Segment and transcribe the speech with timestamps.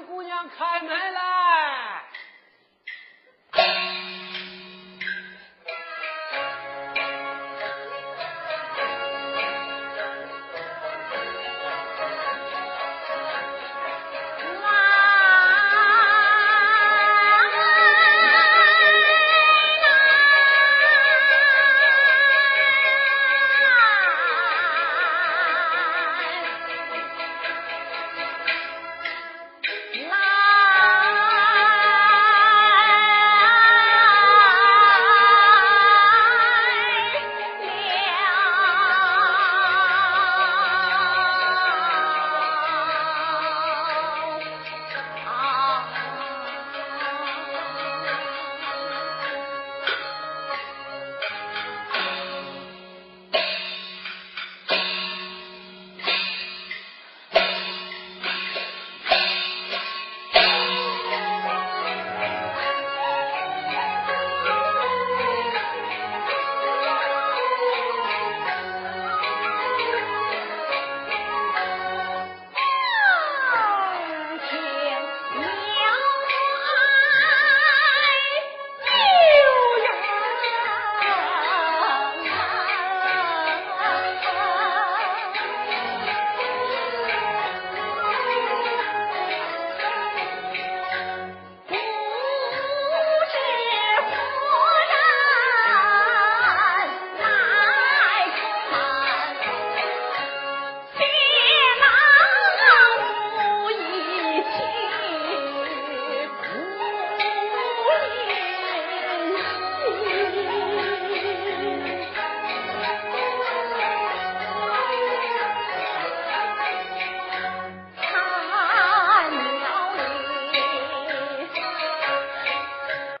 [0.00, 2.02] 姑娘开门来。